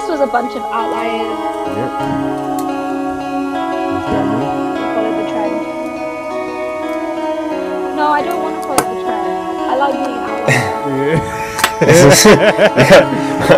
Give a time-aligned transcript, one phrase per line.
[0.00, 1.28] this was a bunch of outliers.
[1.76, 1.90] Yep.
[3.20, 4.48] Is?
[4.96, 5.56] Follow the trend.
[7.96, 9.28] No, I don't want to follow the trend.
[9.60, 11.12] I like being an outlier.
[11.12, 11.36] Yeah.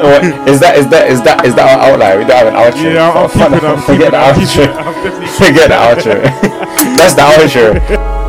[0.02, 2.18] What, is that is that is that is that our outlier?
[2.18, 2.92] We don't have an outro.
[2.94, 3.64] Yeah, I'll, I'll keep it.
[3.64, 4.10] I'll keep Forget it.
[4.10, 4.62] the I'll outro.
[4.62, 4.70] it.
[4.78, 6.14] I'll definitely keep Forget the outro.
[6.98, 8.21] That's the outro.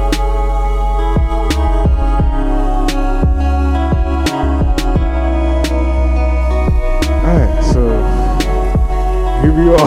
[9.67, 9.79] we are.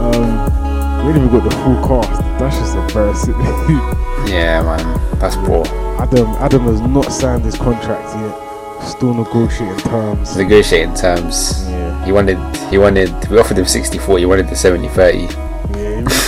[0.00, 0.24] um,
[1.04, 2.16] we ain't even got the full cast.
[2.38, 3.34] That's just embarrassing.
[4.24, 4.80] Yeah, man,
[5.18, 5.66] that's poor.
[6.00, 8.34] Adam, Adam has not signed his contract yet.
[8.88, 10.34] Still negotiating terms.
[10.36, 11.62] Negotiating terms.
[11.68, 12.38] Yeah, He wanted,
[12.70, 13.10] he wanted.
[13.28, 14.18] We offered him 64.
[14.18, 15.18] He wanted the 70 30.
[15.18, 15.28] yeah.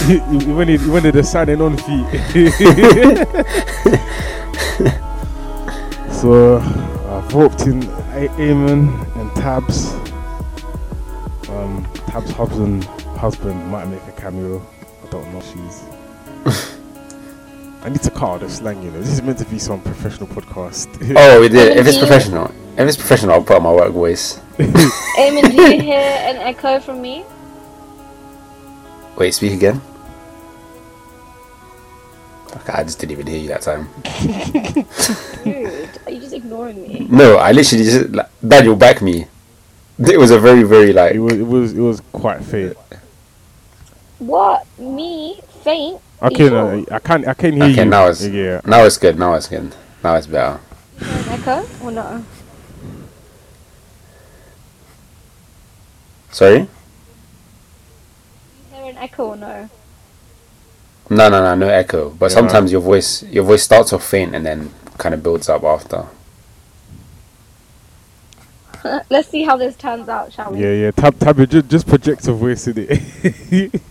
[0.07, 0.19] He,
[0.53, 2.05] wanted, he wanted a signing on fee.
[6.13, 6.59] so
[7.09, 7.83] I've roped in
[8.13, 9.16] A- Eamon and
[9.47, 9.93] Tabs.
[11.51, 12.83] Um, Tabs' husband,
[13.15, 14.61] husband might make a cameo.
[15.05, 15.41] I don't know.
[15.41, 15.85] She's.
[17.85, 18.83] I need to cut out the slang.
[18.83, 20.89] You know, this is meant to be some professional podcast.
[21.17, 21.77] Oh, we did.
[21.77, 24.41] If it's professional, if it's professional, I'll put on my work voice.
[24.59, 27.25] Eamon, do you hear an echo from me?
[29.17, 29.81] Wait, speak again.
[32.49, 33.89] Okay, I just didn't even hear you that time.
[35.45, 37.07] Dude, are you just ignoring me?
[37.09, 39.29] No, I literally just like, Daniel back me.
[40.13, 41.15] It was a very, very like.
[41.15, 42.77] it was, it was, it was quite faint.
[44.19, 44.67] What?
[44.79, 45.41] Me?
[45.63, 46.01] Faint?
[46.23, 46.85] Okay, You no.
[46.91, 47.91] I can't, I can't hear Okay, you.
[47.91, 48.61] now it's- yeah.
[48.65, 49.19] Now it's good.
[49.19, 49.75] Now it's good.
[50.03, 50.59] Now it's better.
[50.99, 52.25] Hear an echo or no?
[56.31, 56.59] Sorry?
[56.61, 56.69] You
[58.73, 59.69] hear an echo or no?
[61.09, 62.11] No, no, no, no echo.
[62.11, 62.35] But Yeah.
[62.35, 66.05] sometimes your voice, your voice starts off faint and then kind of builds up after.
[69.11, 70.63] Let's see how this turns out, shall we?
[70.63, 70.91] Yeah, yeah.
[70.91, 73.81] Tab, tab, just, just project a voice in it.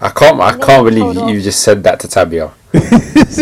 [0.00, 2.52] I can't, I can't believe you, you just said that to Tabia.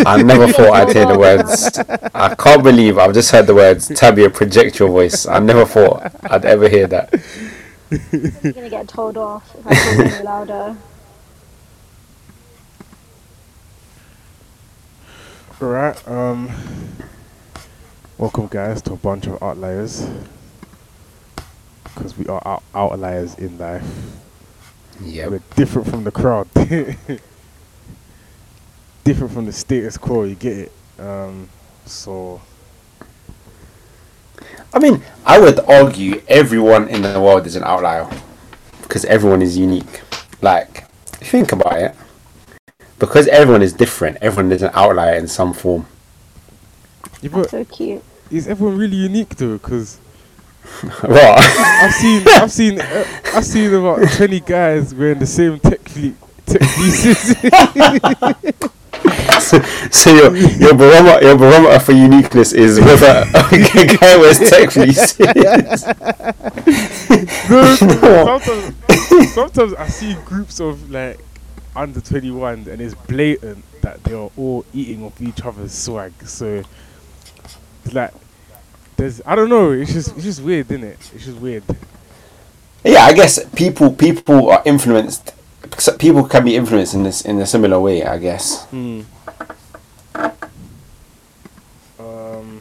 [0.06, 1.78] I never thought I'd hear the words.
[2.14, 5.26] I can't believe I've just heard the words Tabia project your voice.
[5.26, 7.12] I never thought I'd ever hear that.
[7.90, 10.76] You're gonna get told off if I talk any louder.
[15.60, 16.08] right.
[16.08, 16.50] Um.
[18.18, 20.08] Welcome, guys, to a bunch of outliers.
[21.84, 23.84] Because we are out- outliers in life.
[25.02, 25.30] Yep.
[25.30, 26.48] We're different from the crowd.
[29.04, 30.24] different from the status quo.
[30.24, 30.72] You get it.
[30.98, 31.50] Um.
[31.84, 32.40] So.
[34.72, 38.08] I mean, I would argue everyone in the world is an outlier
[38.80, 40.00] because everyone is unique.
[40.40, 41.94] Like, think about it,
[42.98, 45.86] because everyone is different, everyone is an outlier in some form.
[47.22, 48.02] Yeah, but So cute.
[48.30, 49.58] is everyone really unique though?
[49.58, 49.98] Because
[51.02, 51.12] What?
[51.14, 53.04] I've seen, I've seen, uh,
[53.34, 56.14] I've seen about twenty guys wearing the same tech fleet.
[56.46, 57.36] Tech fleeces.
[59.40, 59.60] so,
[59.90, 65.18] so your your barometer your barometer for uniqueness is whether a guy wears tech fleece.
[67.48, 71.20] No, sometimes, sometimes I see groups of like
[71.74, 76.12] under 21 and it's blatant that they are all eating off each other's swag.
[76.26, 76.62] So
[77.86, 78.12] it's like
[78.96, 79.70] there's I don't know.
[79.70, 81.10] It's just it's just weird, isn't it?
[81.14, 81.62] It's just weird.
[82.84, 85.32] yeah, I guess people people are influenced.
[85.98, 88.04] People can be influenced in this in a similar way.
[88.04, 88.64] I guess.
[88.66, 89.02] Hmm.
[91.98, 92.60] Um.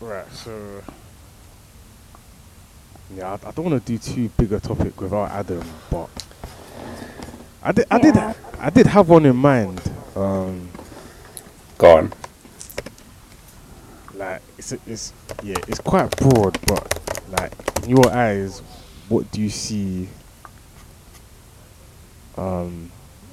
[0.00, 0.32] Right.
[0.32, 0.82] So.
[3.14, 6.08] Yeah, I, I don't want to do too big a topic without Adam, but
[7.62, 7.86] I did.
[7.90, 8.16] I did.
[8.16, 9.80] I did have one in mind.
[10.16, 10.70] Um.
[11.78, 12.12] Go on.
[14.72, 17.00] Like it's it's yeah it's quite broad but
[17.40, 17.52] like
[17.82, 18.60] in your eyes
[19.08, 20.08] what do you see
[22.36, 22.90] um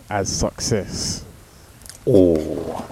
[0.10, 1.26] as success
[2.08, 2.90] Oh.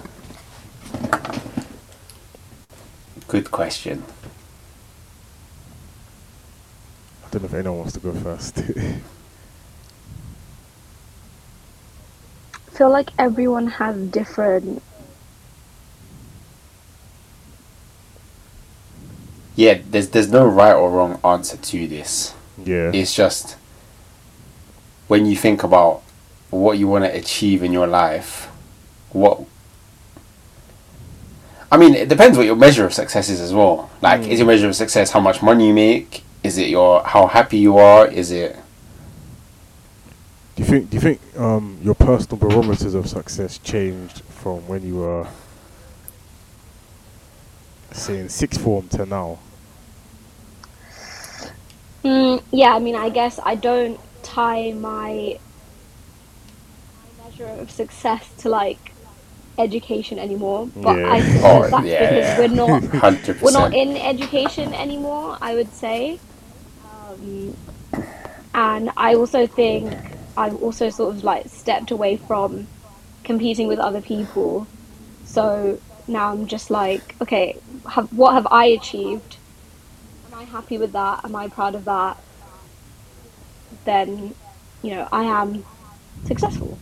[3.26, 4.04] Good question.
[7.24, 9.00] i don't know if anyone wants to go first I
[12.82, 14.82] feel like everyone has different.
[19.60, 22.32] Yeah, there's there's no right or wrong answer to this.
[22.64, 23.58] yeah It's just
[25.06, 26.02] when you think about
[26.48, 28.48] what you want to achieve in your life,
[29.10, 29.44] what
[31.70, 33.90] I mean, it depends what your measure of success is as well.
[34.00, 36.24] Like, is your measure of success how much money you make?
[36.42, 38.06] Is it your how happy you are?
[38.06, 38.56] Is it
[40.56, 44.82] do you think do you think um your personal barometers of success changed from when
[44.86, 45.26] you were
[47.92, 49.38] saying sixth form to now?
[52.04, 55.38] Mm, yeah, I mean, I guess I don't tie my,
[56.94, 58.96] my measure of success to like
[59.58, 60.70] education anymore.
[60.82, 61.22] But I Yeah.
[61.22, 65.38] suppose Oh, that's yeah, because we're not Hundred we're not in education anymore.
[65.42, 66.20] I would say,
[66.84, 67.56] um,
[68.54, 69.94] and I also think
[70.36, 72.68] I've also sort of like stepped away from
[73.24, 74.70] competing with other people.
[75.24, 79.39] So now I'm just like, okay, have, what have I achieved?
[80.40, 81.22] Am I happy with that?
[81.22, 82.16] Am I proud of that?
[83.84, 84.34] Then,
[84.80, 85.62] you know, I am
[86.24, 86.78] successful.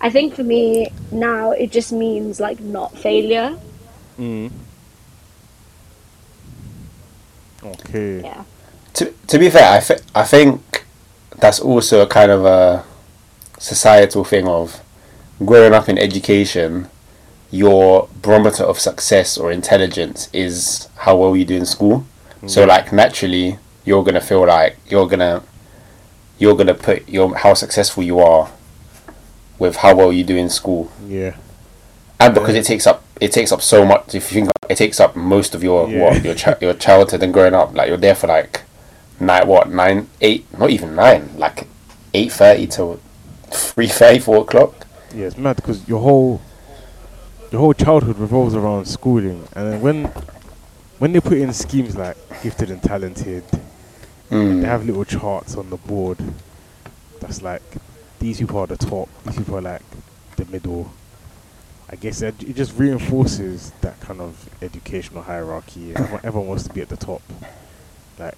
[0.00, 3.58] I think for me now it just means like not failure.
[4.16, 4.52] Mm.
[7.64, 8.20] Okay.
[8.22, 8.44] Yeah.
[8.92, 10.86] To to be fair, I th- I think
[11.40, 12.84] that's also a kind of a
[13.58, 14.80] societal thing of
[15.44, 16.88] growing up in education.
[17.50, 22.06] Your barometer of success or intelligence is how well you do in school.
[22.46, 25.42] So like naturally, you're gonna feel like you're gonna
[26.38, 28.50] you're gonna put your how successful you are
[29.58, 31.34] with how well you do in school, Yeah.
[32.20, 32.60] and because Yeah.
[32.60, 34.14] it takes up it takes up so much.
[34.14, 36.00] If you think it, takes up most of your Yeah.
[36.02, 37.74] what your chi- your childhood and growing up.
[37.74, 38.62] Like you're there for like
[39.20, 41.66] night what nine eight not even nine like
[42.12, 42.98] eight thirty to
[43.50, 44.86] three thirty four o'clock.
[45.14, 46.40] Yeah, it's mad because your whole
[47.52, 50.10] your whole childhood revolves around schooling, and then when
[50.98, 53.44] when they put in schemes like gifted and talented,
[54.30, 54.64] they Mm.
[54.64, 56.18] have little charts on the board.
[57.20, 57.62] That's like
[58.18, 59.82] these people are the top, these people are like
[60.36, 60.90] the middle.
[61.90, 65.94] I guess it, it just reinforces that kind of educational hierarchy.
[65.94, 67.22] Everyone, everyone wants to be at the top.
[68.18, 68.34] Like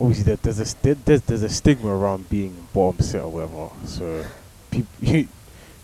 [0.00, 3.68] obviously there, there's a st- there's there's a stigma around being bottom set or whatever.
[3.86, 4.24] So
[4.70, 5.24] people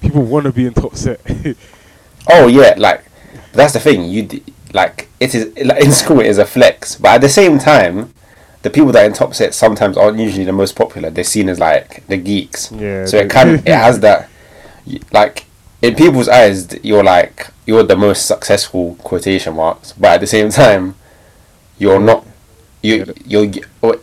[0.00, 1.20] people want to be in top set.
[2.26, 3.04] Oh yeah, like
[3.52, 4.04] that's the thing.
[4.04, 4.42] You d-
[4.72, 6.20] like it is like, in school.
[6.20, 8.12] It is a flex, but at the same time,
[8.62, 11.10] the people that are in top set sometimes aren't usually the most popular.
[11.10, 12.72] They're seen as like the geeks.
[12.72, 13.04] yeah.
[13.06, 14.28] So it of it has that
[15.12, 15.44] like
[15.82, 20.50] in people's eyes you're like you're the most successful quotation marks, but at the same
[20.50, 20.94] time,
[21.78, 22.26] you're not.
[22.82, 23.26] You it.
[23.26, 23.50] you're.
[23.82, 23.98] oh,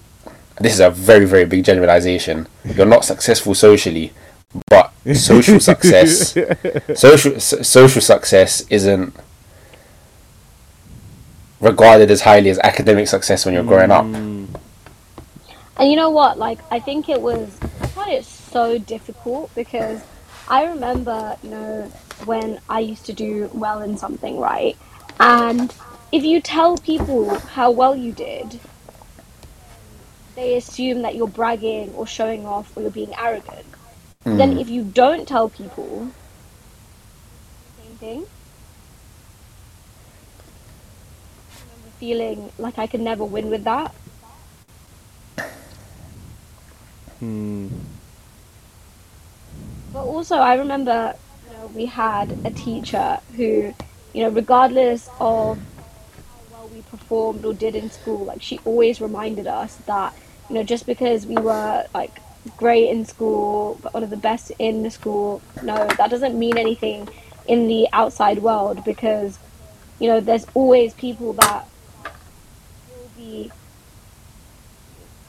[0.59, 2.47] This is a very very big generalization.
[2.63, 4.13] You're not successful socially,
[4.69, 6.33] but social success
[6.95, 9.15] social so- social success isn't
[11.61, 14.05] regarded as highly as academic success when you're growing up.
[14.05, 14.47] Mm,
[15.77, 16.37] And you know what?
[16.37, 20.01] Like, I think it was, I found it so difficult because
[20.47, 21.91] I remember, you know,
[22.25, 24.77] when I used to do well in something, right?
[25.19, 25.73] And
[26.11, 28.59] if you tell people how well you did,
[30.35, 33.65] they assume that you're bragging or showing off or you're being arrogant.
[34.25, 34.61] Then Mm.
[34.61, 36.07] if you don't tell people,
[37.81, 38.25] same thing.
[41.51, 43.95] I remember feeling like I could never win with that.
[47.21, 47.69] mm,
[49.93, 53.73] But also, I remember, you know, we had a teacher who,
[54.13, 55.59] you know, regardless of
[56.25, 60.15] how well we performed or did in school, like she always reminded us that,
[60.49, 62.23] you know, just because we were like
[62.57, 66.57] great in school, but one of the best in the school, no, that doesn't mean
[66.57, 67.09] anything
[67.45, 69.39] in the outside world because,
[69.99, 71.70] you know, there's always people that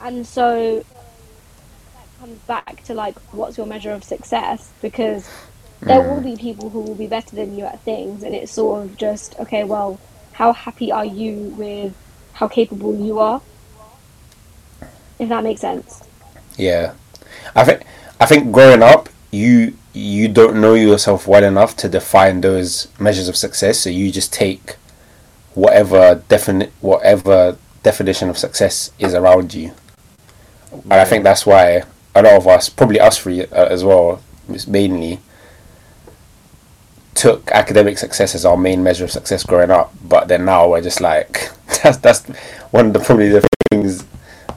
[0.01, 0.83] and so
[1.93, 4.71] that comes back to like what's your measure of success?
[4.81, 5.29] Because
[5.81, 6.35] there will mm.
[6.35, 9.37] be people who will be better than you at things and it's sort of just
[9.39, 9.99] okay well
[10.33, 11.95] how happy are you with
[12.33, 13.41] how capable you are?
[15.19, 16.03] If that makes sense.
[16.57, 16.93] Yeah,
[17.55, 17.83] I think
[18.19, 23.27] I think growing up, you you don't know yourself well enough to define those measures
[23.27, 23.79] of success.
[23.79, 24.75] So you just take
[25.53, 29.73] whatever definite whatever definition of success is around you,
[30.71, 31.83] and I think that's why
[32.15, 34.21] a lot of us, probably us three uh, as well,
[34.67, 35.19] mainly
[37.15, 39.93] took academic success as our main measure of success growing up.
[40.03, 41.49] But then now we're just like
[41.83, 42.25] that's that's
[42.71, 44.05] one of the probably the things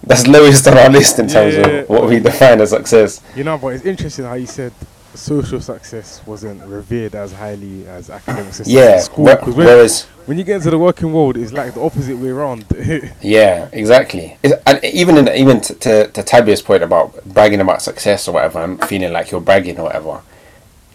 [0.04, 1.66] that's lowest on our list in terms Yeah.
[1.66, 3.21] of what we define as success.
[3.35, 4.73] You know, but it's interesting how you said
[5.16, 9.25] social success wasn't revered as highly as academic success Yeah, in school.
[9.26, 12.28] whe- when, whereas when you get into the working world, it's like the opposite way
[12.30, 12.64] around.
[13.23, 14.37] yeah, exactly.
[14.42, 18.32] It- and even in even to to, to Tabia's point about bragging about success or
[18.32, 20.23] whatever, and feeling like you're bragging or whatever.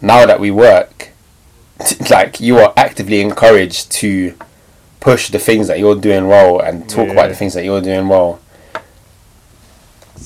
[0.00, 1.10] Now that we work,
[2.10, 4.34] like you are actively encouraged to
[5.00, 8.06] push the things that you're doing well and talk about the things that you're doing
[8.08, 8.38] well.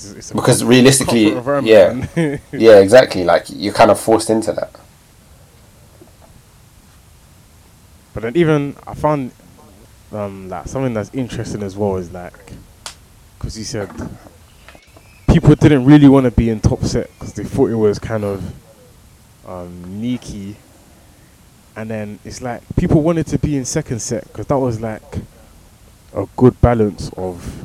[0.04, 1.32] It's- it's Because realistically,
[1.64, 2.06] yeah,
[2.52, 3.24] yeah, exactly.
[3.24, 4.70] Like you're kind of forced into that.
[8.14, 9.32] But then even I found
[10.12, 12.52] um, like something that's interesting as well is like,
[13.38, 13.90] because he said
[15.30, 18.24] people didn't really want to be in top set because they thought it was kind
[18.24, 18.54] of
[19.46, 20.56] um, sneaky,
[21.76, 25.18] and then it's like people wanted to be in second set because that was like
[26.14, 27.64] a good balance of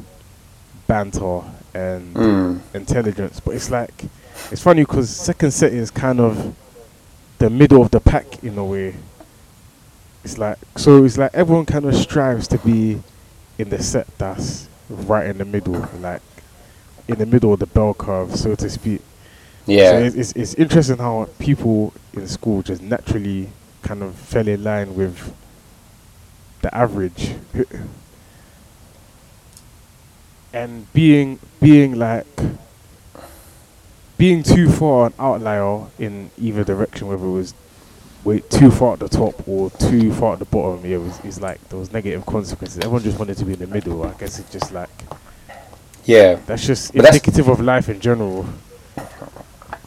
[0.88, 1.42] banter
[1.74, 2.60] and Mm.
[2.74, 3.40] intelligence.
[3.40, 4.06] But it's like
[4.52, 6.56] it's funny because second set is kind of
[7.38, 8.96] the middle of the pack in a way.
[10.24, 13.02] It's like so it's like everyone kind of strives to be
[13.58, 16.22] in the set that's right in the middle, like
[17.08, 19.02] in the middle of the bell curve, so to speak.
[19.66, 19.92] Yeah.
[19.92, 23.50] So it's, it's, it's interesting how people in school just naturally
[23.84, 25.34] kind of fell in line with
[26.62, 27.36] the average.
[30.54, 32.26] and being being like
[34.18, 37.54] being too far an outlier in either direction, whether it was
[38.24, 41.20] way too far at the top or too far at the bottom, yeah, it was
[41.24, 42.78] it's like there was negative consequences.
[42.80, 44.04] Everyone just wanted to be in the middle.
[44.04, 44.90] I guess it's just like
[46.06, 46.36] yeah.
[46.46, 48.46] that's just But that's- indicative of life in general.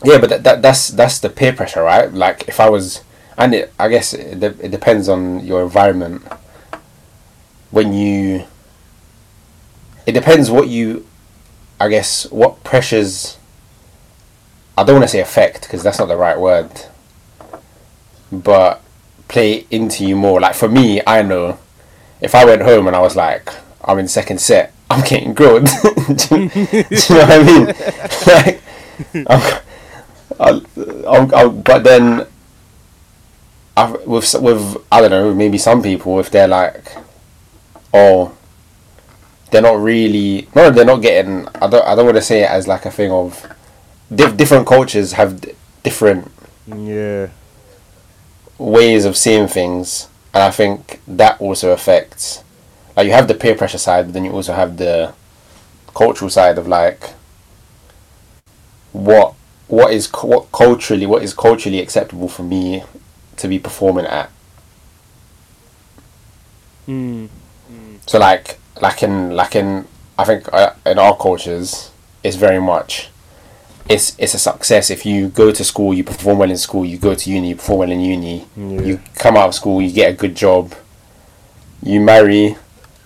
[0.04, 2.12] Yeah, but that, that that's that's the peer pressure, right?
[2.12, 3.02] Like if I was,
[3.38, 6.22] and it, I guess it, de- it depends on your environment.
[7.70, 8.44] When you,
[10.06, 11.06] it depends what you,
[11.80, 13.38] I guess what pressures.
[14.76, 16.70] I don't want to say affect because that's not the right word.
[18.32, 18.82] But
[19.28, 20.40] play into you more.
[20.40, 21.58] Like for me, I know,
[22.20, 23.48] if I went home and I was like,
[23.84, 25.68] I'm in second set, I'm getting grilled.
[26.16, 27.66] do, you, do you know what I mean?
[28.26, 28.62] like,
[29.28, 29.60] I'm,
[30.40, 30.62] I'll,
[31.06, 32.26] I'll, I'll, but then,
[33.76, 36.92] I, with with I don't know, maybe some people if they're like,
[37.92, 38.33] oh,
[39.54, 41.46] they're not really no, they're not getting.
[41.62, 43.46] I don't I don't want to say it as like a thing of,
[44.12, 45.52] diff, different cultures have d-
[45.84, 46.28] different
[46.66, 47.28] Yeah.
[48.58, 52.42] ways of seeing things, and I think that also affects.
[52.96, 55.14] Like you have the peer pressure side, but then you also have the
[55.94, 57.10] cultural side of like
[58.90, 59.34] what
[59.68, 62.82] what is what culturally what is culturally acceptable for me
[63.36, 64.30] to be performing at.
[66.88, 67.28] Mm.
[68.06, 69.86] So like like in like in
[70.18, 71.90] I think uh, in our cultures,
[72.22, 73.08] it's very much.
[73.88, 76.96] It's it's a success if you go to school, you perform well in school, you
[76.98, 78.80] go to uni, you perform well in uni, Yeah.
[78.80, 80.72] you come out of school, you get a good job,
[81.82, 82.56] you marry,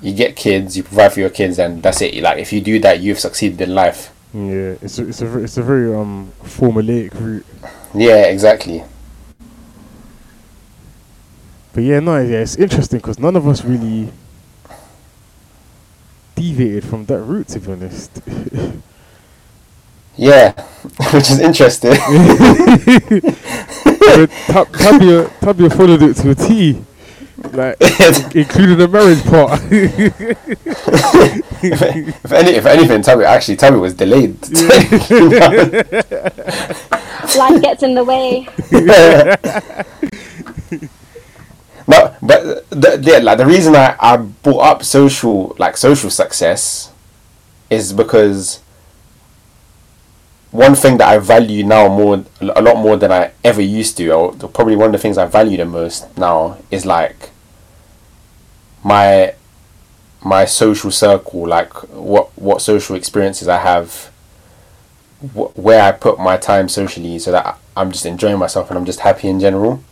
[0.00, 2.14] you get kids, you provide for your kids, and that's it.
[2.22, 4.14] Like if you do that, you've succeeded in life.
[4.32, 7.46] Yeah, it's a, it's a it's a very um formulaic route.
[7.94, 8.84] Yeah, exactly.
[11.72, 14.10] But yeah, no, yeah, it's interesting because none of us really
[16.38, 18.20] deviated from that route, to be honest.
[20.20, 20.50] Yeah,
[21.12, 21.92] which is interesting.
[24.08, 26.82] But Tab- Tabia, Tabia followed it to a T,
[27.52, 27.76] like
[28.34, 29.60] including the marriage part.
[31.62, 34.36] if any, if anything, Tabby actually Tabby was delayed.
[37.36, 38.48] Life gets in the way.
[41.88, 46.92] No, but the, the like the reason I, I brought up social like social success
[47.70, 48.60] is because
[50.50, 54.10] one thing that I value now more a lot more than I ever used to,
[54.10, 57.30] or probably one of the things I value the most now is like
[58.84, 59.34] my
[60.22, 64.10] my social circle, like what what social experiences I have,
[65.34, 68.84] wh- where I put my time socially, so that I'm just enjoying myself and I'm
[68.84, 69.82] just happy in general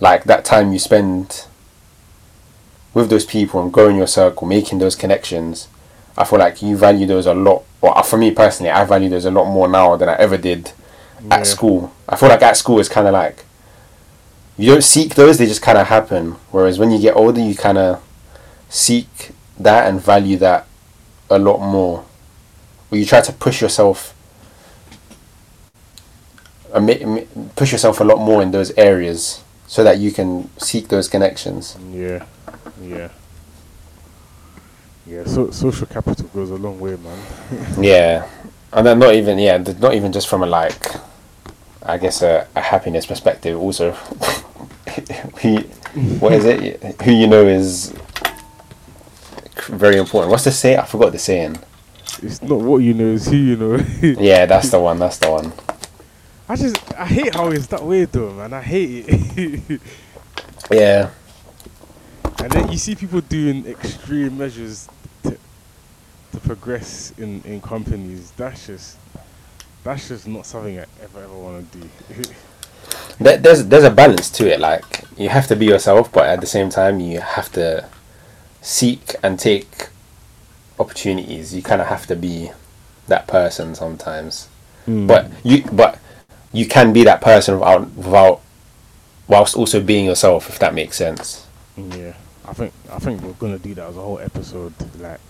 [0.00, 1.44] like that time you spend
[2.94, 5.68] with those people and growing your circle, making those connections,
[6.16, 7.64] I feel like you value those a lot.
[7.80, 10.72] Or for me personally, I value those a lot more now than I ever did
[11.24, 11.36] Yeah.
[11.36, 11.92] at school.
[12.08, 13.44] I feel like at school it's kind of like
[14.56, 16.32] you don't seek those; they just kind of happen.
[16.50, 18.02] Whereas when you get older, you kind of
[18.68, 20.66] seek that and value that
[21.30, 22.04] a lot more.
[22.90, 24.14] Or you try to push yourself,
[26.72, 26.80] uh,
[27.54, 31.76] push yourself a lot more in those areas so that you can seek those connections.
[31.92, 32.24] yeah,
[32.82, 33.10] yeah,
[35.06, 35.24] yeah.
[35.24, 37.18] So social capital goes a long way, man.
[37.80, 38.28] Yeah,
[38.72, 40.86] and then not even yeah, not even just from a like,
[41.82, 43.60] I guess a, a happiness perspective.
[43.60, 43.92] Also,
[45.42, 45.58] who,
[46.18, 46.82] what is it?
[47.02, 47.94] Who you know is
[49.68, 50.30] very important.
[50.30, 50.76] What's the say?
[50.78, 51.58] I forgot the saying.
[52.22, 53.76] It's not what you know, it's who you know.
[54.00, 54.98] Yeah, that's the one.
[54.98, 55.52] That's the one.
[56.48, 58.52] I just I hate how it's that way though, man.
[58.52, 59.80] I hate it.
[60.70, 61.08] Yeah,
[62.40, 64.86] and then you see people doing extreme measures
[65.22, 65.38] to,
[66.32, 68.32] to progress in, in companies.
[68.32, 68.98] That's just
[69.82, 71.88] that's just not something I ever ever want to do.
[73.20, 74.60] there, there's there's a balance to it.
[74.60, 77.88] Like you have to be yourself, but at the same time, you have to
[78.60, 79.88] seek and take
[80.78, 82.50] opportunities, you kind of have to be
[83.06, 84.48] that person sometimes.
[84.86, 85.06] Mm.
[85.06, 85.98] But you but
[86.52, 88.40] you can be that person without without
[89.26, 91.46] whilst also being yourself, if that makes sense.
[91.76, 92.14] Yeah,
[92.46, 95.20] I think I think we're gonna do that as a whole episode, like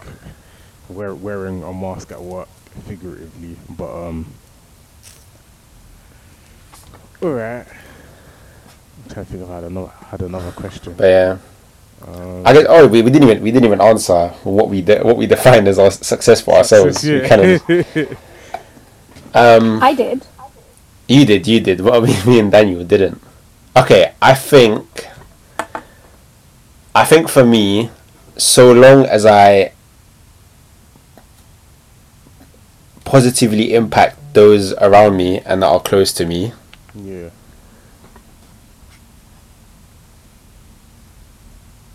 [0.88, 2.48] wear, wearing a mask at work,
[2.86, 3.56] figuratively.
[3.68, 4.32] But um,
[7.22, 7.66] all right.
[9.04, 10.94] I'm trying to think if I had another had another question.
[10.96, 11.38] But yeah.
[12.06, 12.66] Um, I guess.
[12.68, 15.66] Oh, we, we didn't even we didn't even answer what we de- what we defined
[15.66, 17.04] as our success for ourselves.
[17.04, 17.22] yeah.
[17.22, 18.18] We kind of.
[19.34, 20.24] Um, I did.
[21.08, 21.80] You did, you did.
[21.80, 23.20] Well, me, me and Daniel didn't.
[23.76, 25.06] Okay, I think.
[26.94, 27.90] I think for me,
[28.36, 29.72] so long as I
[33.04, 36.52] positively impact those around me and that are close to me,
[36.94, 37.30] yeah.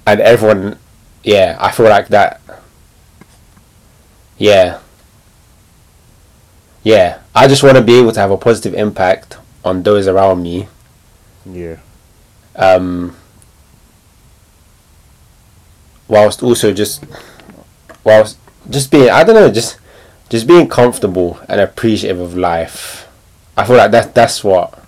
[0.06, 0.78] and everyone,
[1.24, 2.42] yeah, I feel like that.
[4.38, 4.80] Yeah.
[6.84, 10.44] Yeah, I just want to be able to have a positive impact on those around
[10.44, 10.68] me.
[11.46, 11.78] Yeah.
[12.56, 13.16] Um,
[16.08, 17.04] whilst also just,
[18.04, 18.38] whilst
[18.70, 19.78] just being, I don't know, just,
[20.30, 23.08] just being comfortable and appreciative of life.
[23.56, 24.84] I feel like that that's what.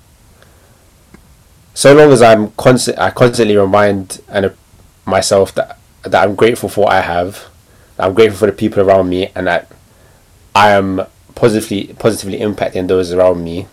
[1.74, 4.50] So long as I'm constant, I constantly remind and uh,
[5.06, 7.46] myself that that I'm grateful for what I have,
[8.00, 9.72] I'm grateful for the people around me, and that
[10.56, 13.68] I am positively positively impacting those around me.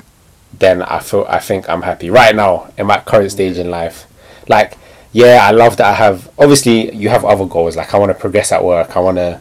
[0.58, 4.06] Then I feel I think I'm happy right now in my current stage in life.
[4.48, 4.76] Like,
[5.12, 6.30] yeah, I love that I have.
[6.38, 7.76] Obviously, you have other goals.
[7.76, 8.96] Like, I want to progress at work.
[8.96, 9.40] I want to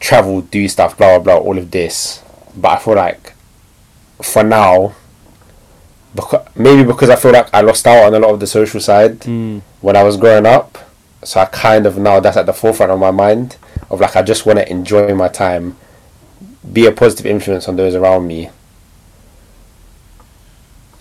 [0.00, 1.44] travel, do stuff, blah blah blah.
[1.44, 2.22] All of this,
[2.56, 3.34] but I feel like
[4.20, 4.94] for now,
[6.14, 8.80] because maybe because I feel like I lost out on a lot of the social
[8.80, 9.62] side Mm.
[9.80, 10.78] when I was growing up.
[11.24, 13.56] So I kind of now that's at the forefront of my mind
[13.90, 15.76] of like I just want to enjoy my time,
[16.70, 18.50] be a positive influence on those around me.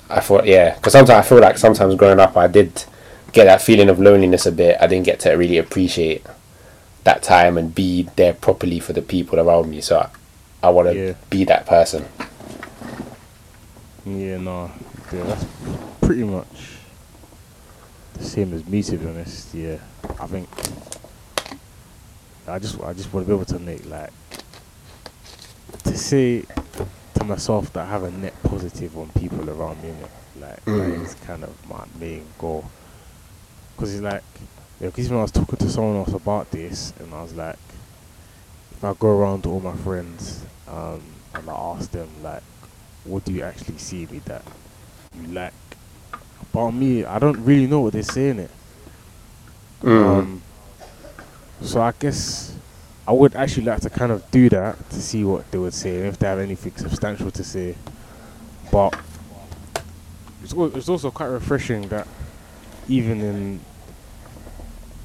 [0.09, 2.83] I thought yeah, because sometimes I feel like sometimes growing up I did
[3.31, 4.77] get that feeling of loneliness a bit.
[4.81, 6.25] I didn't get to really appreciate
[7.03, 9.81] that time and be there properly for the people around me.
[9.81, 11.13] So I, I want to Yeah.
[11.29, 12.05] be that person.
[14.05, 14.71] Yeah, no,
[15.13, 15.45] yeah, that's
[16.01, 16.47] pretty much
[18.15, 19.53] the same as me to be honest.
[19.53, 19.77] Yeah,
[20.19, 20.49] I think
[22.47, 24.09] I just I just want to be able to make like
[25.91, 26.43] to say
[27.15, 29.89] to myself that I have a net positive on people around me.
[29.89, 30.41] Innit?
[30.41, 30.77] Like Mm.
[30.77, 32.63] that is kind of my main goal.
[33.75, 34.23] Because it's like,
[34.79, 37.33] yeah, 'cause even when I was talking to someone else about this, and I was
[37.33, 37.57] like,
[38.71, 41.01] if I go around to all my friends um,
[41.33, 42.43] and I ask them like,
[43.03, 44.43] what do you actually see me that
[45.15, 45.53] you like
[46.53, 47.03] about me?
[47.03, 48.51] I don't really know what they're saying it.
[49.83, 50.05] Mm.
[50.19, 50.41] Um,
[51.61, 52.55] so I guess
[53.11, 55.97] I would actually like to kind of do that to see what they would say
[56.07, 57.75] if they have anything substantial to say.
[58.71, 58.97] But
[60.41, 62.07] it's, al- it's also quite refreshing that
[62.87, 63.59] even in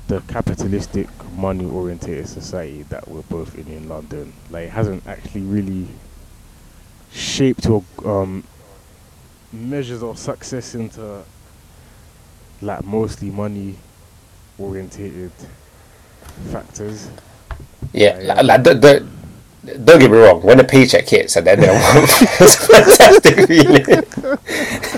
[0.06, 5.88] the capitalistic, money-oriented society that we're both in in London, like it hasn't actually really
[7.10, 8.44] shaped your um,
[9.52, 11.24] measures of success into
[12.62, 15.32] like mostly money-orientated
[16.52, 17.10] factors.
[17.92, 19.16] Yeah, Yeah, like, don't, don't,
[19.84, 20.42] don't get me wrong.
[20.42, 21.76] When the paycheck hits at the end of the
[22.40, 23.84] it's a fantastic feeling.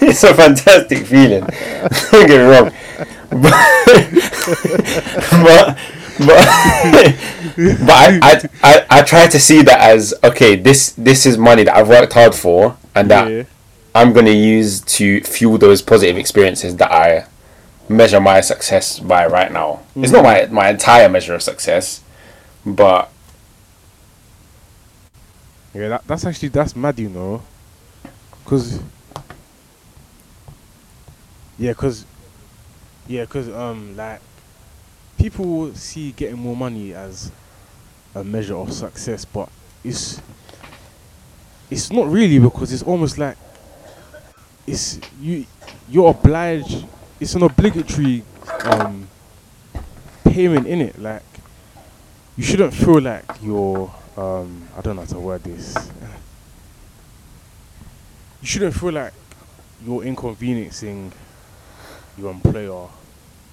[0.03, 1.47] it's a fantastic feeling.
[2.11, 2.73] Don't get me wrong.
[3.31, 3.41] But,
[5.31, 5.79] but,
[6.19, 6.57] but,
[7.57, 10.57] but I, I, I, I try to see that as okay.
[10.57, 13.43] This this is money that I've worked hard for, and that yeah,
[13.95, 17.27] I'm gonna use to fuel those positive experiences that I
[17.89, 19.81] measure my success by right now.
[19.97, 20.51] It's not mm.
[20.51, 22.03] my my entire measure of success,
[22.65, 23.11] but
[25.75, 25.89] yeah.
[25.89, 27.43] That, that's actually that's mad, you know.
[28.45, 28.81] Cause
[31.59, 32.05] yeah, cause
[33.07, 34.21] yeah, cause um, like
[35.19, 37.31] people see getting more money as
[38.15, 39.49] a measure of success, but
[39.85, 40.21] it's
[41.71, 43.37] it's not really because it's almost like
[44.67, 45.45] it's you
[45.89, 46.87] you're obliged.
[47.21, 48.23] It's an obligatory
[48.65, 49.09] um
[50.25, 50.99] payment in it.
[50.99, 51.23] Like
[52.39, 55.77] you shouldn't feel like you're um I don't know how to word this.
[58.41, 59.13] You shouldn't feel like
[59.85, 61.13] you're inconveniencing
[62.17, 62.89] your employer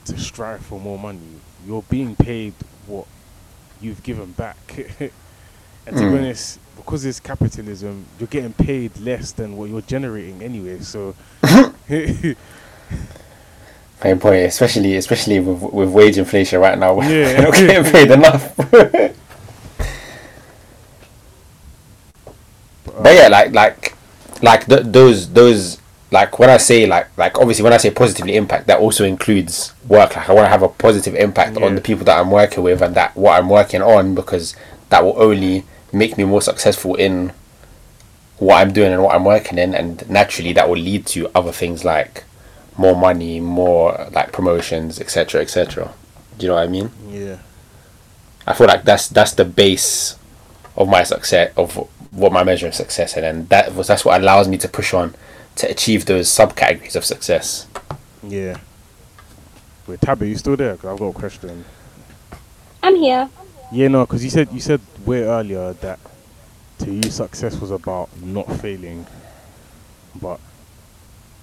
[0.06, 1.20] to strive for more money.
[1.68, 2.54] You're being paid
[2.88, 3.08] what
[3.82, 4.58] you've given back.
[5.00, 5.12] and
[5.88, 6.18] to be Mm.
[6.20, 10.80] honest, because it's capitalism, you're getting paid less than what you're generating anyway.
[10.82, 11.16] So
[14.06, 17.42] Main point, especially especially with with wage inflation right now, we're Yeah.
[17.42, 18.56] not getting paid enough.
[18.68, 19.16] but
[23.14, 23.96] yeah, like like
[24.42, 25.80] like th- those those
[26.12, 29.74] like when I say like like obviously when I say positively impact, that also includes
[29.88, 30.16] work.
[30.16, 31.66] Like I want to have a positive impact Yeah.
[31.66, 34.56] on the people that I'm working with and that what I'm working on because
[34.90, 37.32] that will only make me more successful in
[38.38, 41.52] what I'm doing and what I'm working in, and naturally that will lead to other
[41.54, 42.24] things like
[42.78, 45.94] more money, more like promotions, etc., etc.
[46.38, 46.92] Do you know what I mean?
[47.10, 47.38] Yeah.
[48.48, 50.18] I feel like that's that's the base
[50.76, 51.76] of my success of
[52.12, 54.68] what my measure of success, is, and then that was that's what allows me to
[54.68, 55.16] push on
[55.56, 57.68] to achieve those subcategories of success.
[58.24, 58.58] Yeah.
[59.88, 60.76] Wait, Tabby, you still there?
[60.78, 61.64] Cause I've got a question.
[62.82, 63.30] I'm here.
[63.72, 66.00] Yeah, no, because you said you said way earlier that
[66.80, 69.08] to you success was about not failing,
[70.22, 70.40] but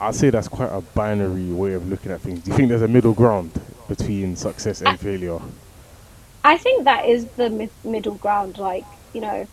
[0.02, 2.40] I'd say that's quite a binary way of looking at things.
[2.40, 3.52] Do you think there's a middle ground
[3.86, 5.38] between success and failure?
[6.42, 8.58] I think that is the mi- middle ground.
[8.58, 9.46] Like, you know,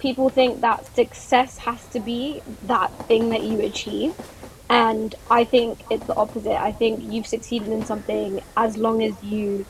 [0.00, 4.16] people think that success has to be that thing that you achieve.
[4.68, 6.60] And I think it's the opposite.
[6.60, 9.64] I think you've succeeded in something as long as you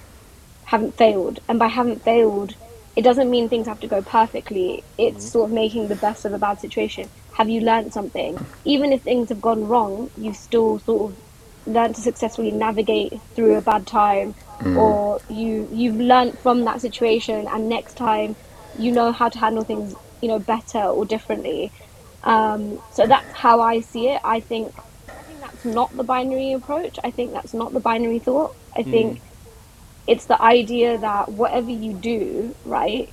[0.65, 1.41] haven't failed.
[1.49, 2.55] And by haven't failed,
[2.97, 4.85] it doesn't mean things have to go perfectly.
[4.97, 5.33] It's mm-hmm.
[5.33, 7.11] sort of making the best of a bad situation.
[7.37, 8.41] Have you learned something?
[8.65, 11.19] Even if things have gone wrong, you've still sort of
[11.67, 14.35] learned to successfully navigate through a bad time
[14.75, 18.37] or you you've learned from that situation and next time
[18.79, 21.73] you know how to handle things you know better or differently.
[22.23, 24.21] Um, so that's how i see it.
[24.25, 24.75] I think
[25.19, 26.99] i think that's not the binary approach.
[27.05, 28.57] I think that's not the binary thought.
[28.77, 29.21] I think
[30.07, 33.13] it's the idea that whatever you do right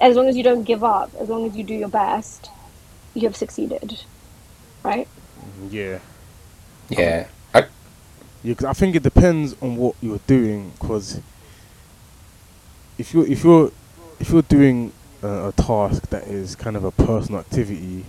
[0.00, 2.50] as long as you don't give up as long as you do your best
[3.14, 4.00] you have succeeded
[4.82, 5.08] right
[5.70, 5.98] Yeah.
[6.88, 7.64] Yeah, I,
[8.42, 10.72] Yeah, 'cause I think it depends on what you're doing.
[10.78, 11.20] Because
[12.98, 13.70] if you're if you're
[14.20, 18.04] if you're doing a, a task that is kind of a personal activity,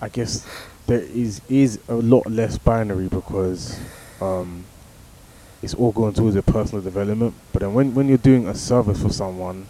[0.00, 0.46] I guess
[0.86, 3.78] there is is a lot less binary because
[4.20, 4.64] um,
[5.62, 7.34] it's all going towards your personal development.
[7.52, 9.66] But then when when you're doing a service for someone,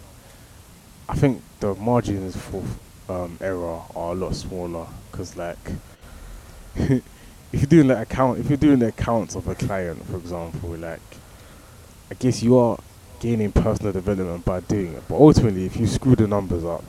[1.09, 2.63] I think the margins for
[3.09, 4.87] um, error are a lot smaller.
[5.11, 5.57] Because like.
[7.51, 10.69] if you're doing like account if you're doing the accounts of a client for example
[10.71, 10.99] like
[12.11, 12.77] i guess you are
[13.19, 16.83] gaining personal development by doing it but ultimately if you screw the numbers up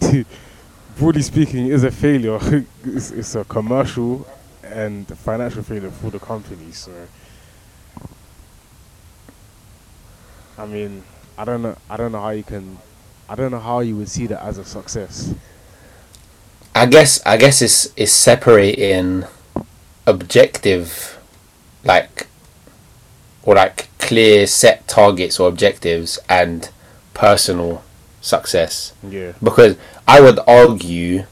[0.98, 2.38] broadly speaking it is a failure
[2.84, 4.26] it's, it's a commercial
[4.62, 6.92] and financial failure for the company so
[10.58, 11.02] i mean
[11.38, 12.76] i don't know i don't know how you can
[13.28, 15.34] i don't know how you would see that as a success.
[16.76, 19.24] I guess I guess it's it's separating
[20.06, 21.18] objective,
[21.84, 22.26] like,
[23.44, 26.68] or like clear set targets or objectives and
[27.14, 27.82] personal
[28.20, 28.92] success.
[29.08, 29.32] yeah.
[29.42, 29.76] Because
[30.08, 31.26] I would argue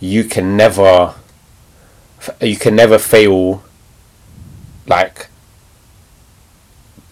[0.00, 1.14] you can never
[2.40, 3.62] you can never fail
[4.86, 5.28] like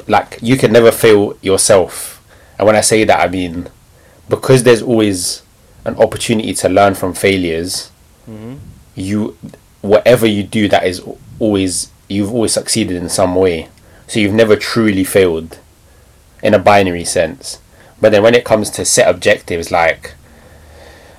[0.08, 2.22] like you can never fail yourself.
[2.58, 3.68] And when I say that I mean
[4.28, 5.42] because there's always
[5.84, 7.90] an opportunity to learn from failures
[8.28, 8.56] mm-hmm.
[8.94, 9.36] you
[9.82, 11.02] whatever you do that is
[11.38, 13.68] always you've always succeeded in some way.
[14.06, 15.58] So you've never truly failed
[16.42, 17.60] in a binary sense.
[18.00, 20.14] But then when it comes to set objectives like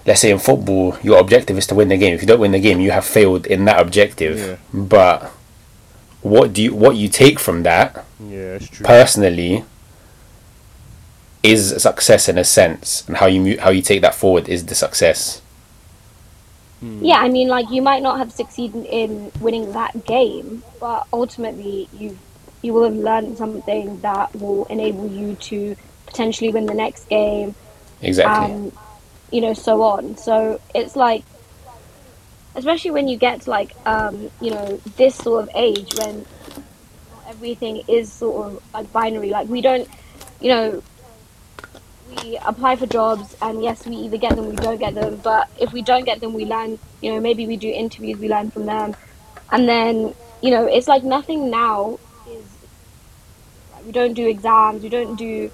[0.05, 2.13] let's say in football your objective is to win the game.
[2.13, 4.37] If you don't win the game you have failed in that objective.
[4.37, 4.55] Yeah.
[4.73, 5.31] but
[6.21, 8.85] what do you what you take from that yeah it's true.
[8.85, 9.63] personally
[11.43, 14.75] is success in a sense and how you how you take that forward is the
[14.75, 15.41] success
[16.83, 16.99] Mm.
[17.01, 21.89] Yeah, I mean, like you might not have succeeded in winning that game, but ultimately
[21.97, 22.17] you
[22.61, 27.55] you will have learned something that will enable you to potentially win the next game,
[28.01, 28.71] exactly and
[29.31, 30.17] you know so on.
[30.17, 31.23] So it's like,
[32.55, 36.25] especially when you get to like um, you know this sort of age when
[37.27, 39.31] everything is sort of like binary.
[39.31, 39.87] Like we don't,
[40.39, 40.83] you know,
[42.09, 45.17] we apply for jobs and yes, we either get them, we don't get them.
[45.17, 46.79] But if we don't get them, we learn.
[47.01, 48.95] You know, maybe we do interviews, we learn from them,
[49.51, 52.45] and then you know, it's like nothing now is.
[53.85, 54.83] We don't do exams.
[54.83, 55.49] We don't do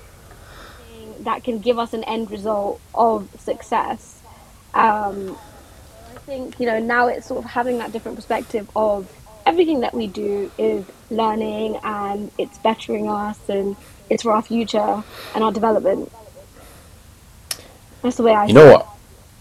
[0.89, 4.21] anything that can give us an end result of success.
[4.73, 5.37] Um,
[6.15, 9.11] I think you know now it's sort of having that different perspective of
[9.45, 13.75] everything that we do is learning and it's bettering us and
[14.09, 15.03] it's for our future
[15.35, 16.11] and our development.
[18.03, 18.43] That's the way I.
[18.43, 18.71] You see know it.
[18.73, 18.87] what?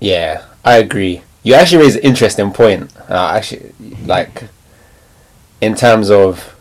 [0.01, 1.23] Yeah, I agree.
[1.43, 2.91] You actually raised an interesting point.
[3.11, 3.73] Uh, actually,
[4.05, 4.45] like,
[5.61, 6.57] in terms of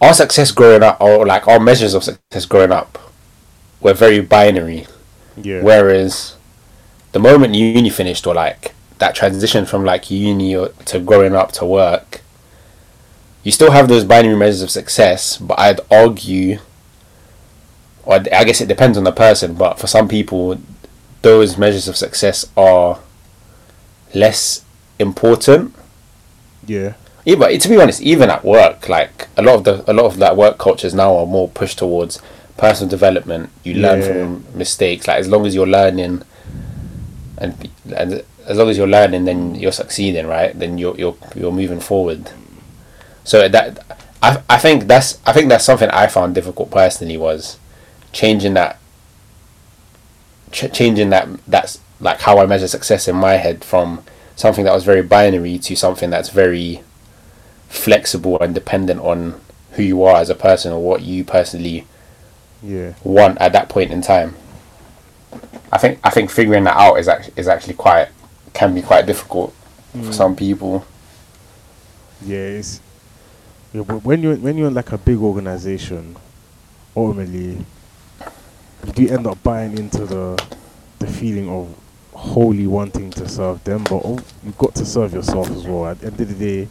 [0.00, 2.98] our success growing up, or like our measures of success growing up,
[3.80, 4.86] were very binary.
[5.36, 5.62] Yeah.
[5.62, 6.36] Whereas
[7.12, 11.64] the moment uni finished, or like that transition from like uni to growing up to
[11.64, 12.20] work,
[13.42, 16.58] you still have those binary measures of success, but I'd argue,
[18.04, 20.60] or I guess it depends on the person, but for some people,
[21.22, 22.98] those measures of success are
[24.14, 24.64] less
[24.98, 25.74] important.
[26.66, 26.94] yeah.
[27.24, 30.06] Yeah, but to be honest, even at work, like a lot of the a lot
[30.06, 32.20] of that work cultures now are more pushed towards
[32.56, 33.50] personal development.
[33.62, 34.08] You learn Yeah.
[34.08, 35.06] from mistakes.
[35.06, 36.22] Like as long as you're learning,
[37.38, 40.52] and and as long as you're learning, then you're succeeding, right?
[40.58, 42.28] Then you're you're you're moving forward.
[43.22, 43.78] So that
[44.20, 47.56] I I think that's I think that's something I found difficult personally was
[48.10, 48.80] changing that.
[50.52, 54.04] Ch- changing that that's like how I measure success in my head from
[54.36, 56.82] something that was very binary to something that's very
[57.68, 59.40] flexible and dependent on
[59.72, 61.86] who you are as a person or what you personally
[62.62, 62.94] Yeah.
[63.02, 64.34] want at that point in time.
[65.72, 68.08] I think I think figuring that out is actually is actually quite
[68.52, 69.54] can be quite difficult
[69.92, 70.14] for mm.
[70.14, 70.84] some people.
[72.24, 72.80] Yeah, it's
[73.72, 76.16] yeah, but when you're when you're in like a big organization,
[76.94, 77.64] ultimately
[78.86, 80.42] you do end up buying into the
[80.98, 81.74] the feeling of
[82.12, 85.86] wholly wanting to serve them, but oh, you've got to serve yourself as well.
[85.86, 86.68] At the end of the day,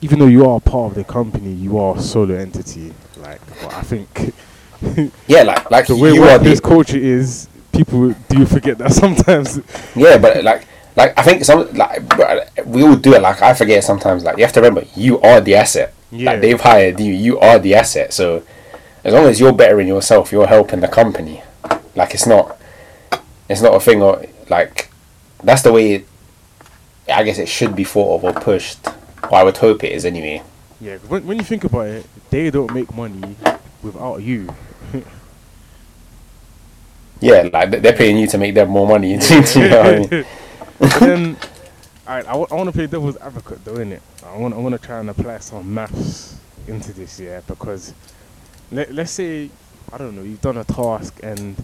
[0.00, 2.94] even though you are part of the company, you are a solo entity.
[3.16, 4.32] Like, but I think
[5.26, 9.60] Yeah, like like the way you are the culture is, people do forget that sometimes.
[9.96, 12.02] yeah, but like like I think some like
[12.64, 13.22] we all do it.
[13.22, 14.24] Like I forget sometimes.
[14.24, 15.94] Like you have to remember, you are the asset.
[16.10, 16.32] Yeah.
[16.32, 18.12] Like they've hired you, you are the asset.
[18.12, 18.42] So
[19.08, 21.42] as long as you're bettering yourself, you're helping the company.
[21.94, 22.60] Like it's not,
[23.48, 24.90] it's not a thing or like
[25.42, 25.94] that's the way.
[25.94, 26.08] It,
[27.08, 28.86] I guess it should be thought of or pushed.
[29.24, 30.42] Or I would hope it is anyway.
[30.78, 33.34] Yeah, when, when you think about it, they don't make money
[33.82, 34.54] without you.
[37.20, 39.10] Yeah, like they're paying you to make them more money.
[39.14, 40.24] you know what I mean?
[41.00, 41.36] Then,
[42.06, 44.00] alright, I, want to play devil's advocate though, innit?
[44.24, 47.92] I want I want to try and apply some maths into this, yeah, because
[48.70, 49.50] let let's say
[49.92, 51.56] I don't know, you've done a task and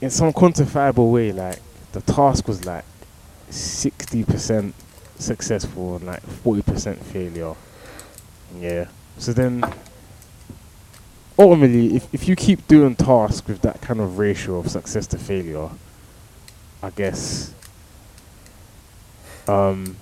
[0.00, 1.60] in some quantifiable way, like
[1.92, 2.84] the task was like
[3.50, 4.74] sixty percent
[5.18, 7.54] successful and like forty percent failure.
[8.58, 8.88] Yeah.
[9.18, 9.64] So then
[11.38, 15.18] ultimately if, if you keep doing tasks with that kind of ratio of success to
[15.18, 15.70] failure,
[16.82, 17.54] I guess
[19.48, 19.96] um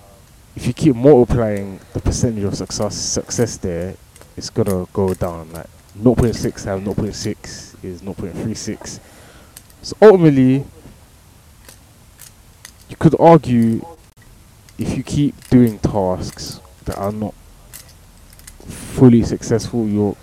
[0.57, 3.95] if you keep multiplying the percentage of success success there,
[4.37, 5.53] it's gonna go down.
[5.53, 5.69] Like
[5.99, 9.01] 0.6 times 0.6 is 0.36.
[9.83, 10.65] So ultimately,
[12.89, 13.85] you could argue
[14.79, 17.35] if you keep doing tasks that are not
[18.67, 20.17] fully successful, you're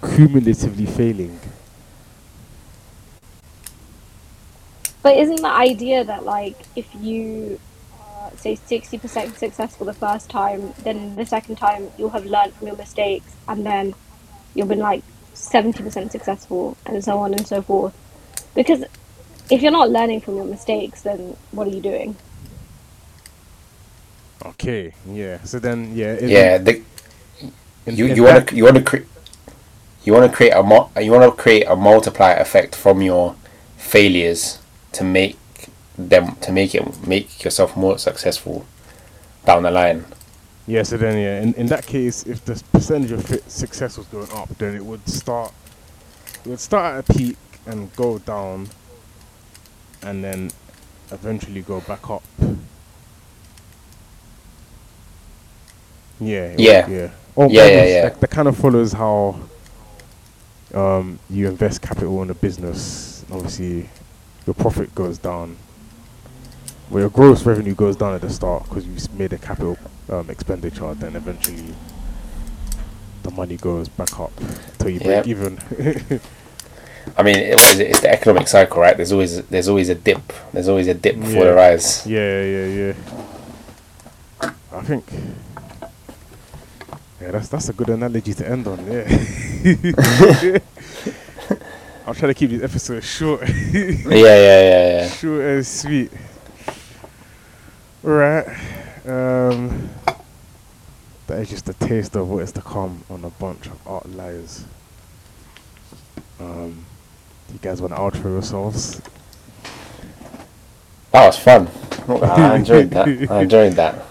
[0.00, 1.38] cumulatively failing.
[5.02, 7.58] But isn't the idea that like if you
[8.38, 12.66] say sixty percent successful the first time, then the second time you'll have learned from
[12.68, 13.94] your mistakes, and then
[14.54, 15.02] you'll be like
[15.34, 17.94] seventy percent successful, and so on and so forth.
[18.54, 18.84] Because
[19.50, 22.16] if you're not learning from your mistakes, then what are you doing?
[24.44, 25.40] Okay, yeah.
[25.44, 26.14] So then, yeah.
[26.16, 26.82] in- Yeah, the,
[27.86, 29.06] in- you in you want to you want to create
[30.04, 33.36] you want to create a mul- you want to create a multiplier effect from your
[33.76, 34.58] failures
[34.92, 35.36] to make
[35.98, 38.64] them to make it make yourself more successful
[39.44, 40.04] down the line.
[40.66, 44.30] Yeah, so then, yeah, in, in that case, if the percentage of success was going
[44.32, 45.52] up, then it would start,
[46.44, 48.68] it would start at a peak and go down,
[50.02, 50.50] and then
[51.10, 52.22] eventually go back up.
[56.20, 56.44] Yeah.
[56.44, 56.88] it would- Yeah.
[56.88, 57.10] Yeah.
[57.36, 58.02] Oh, Yeah, yeah, yeah.
[58.02, 59.40] That, that kind of follows how
[60.74, 63.24] um, you invest capital in a business.
[63.32, 63.88] Obviously,
[64.46, 65.56] your profit goes down.
[66.92, 69.78] Well, your gross revenue goes down at the start because you've made a capital
[70.10, 70.92] um, expenditure.
[70.92, 71.74] Then eventually,
[73.22, 75.30] the money goes back up until you break Yeah.
[75.30, 75.58] even.
[77.16, 77.86] I mean, it, what is it?
[77.92, 78.94] It's the economic cycle, right?
[78.94, 80.20] There's always there's always a dip.
[80.52, 82.06] There's always a dip before the rise.
[82.06, 84.52] yeah, yeah, yeah.
[84.70, 85.04] I think.
[87.22, 88.86] Yeah, that's that's a good analogy to end on.
[88.86, 89.08] Yeah.
[92.06, 93.48] I'll try to keep these episodes short.
[93.48, 95.08] Yeah, yeah, yeah, yeah.
[95.08, 96.12] Short and sweet.
[98.02, 98.46] Right.
[99.06, 99.90] Um,
[101.26, 104.64] that is just a taste of what is to come on a bunch of outliers.
[106.40, 106.84] Um,
[107.52, 109.00] you guys want to outro yourselves?
[111.12, 111.68] That was fun.
[112.22, 113.06] I enjoyed that.
[113.30, 114.04] I enjoyed that.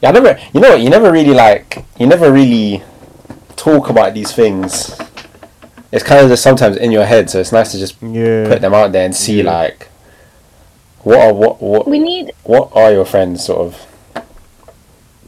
[0.00, 0.38] Yeah, I never.
[0.54, 0.80] You know what?
[0.80, 1.84] You never really like.
[1.98, 2.82] You never really
[3.56, 4.96] talk about these things.
[5.90, 8.46] It's kind of just sometimes in your head, so it's nice to just Yeah.
[8.48, 9.50] put them out there and see Yeah.
[9.52, 9.88] like
[11.08, 13.86] what are what what We need what are your friends sort of.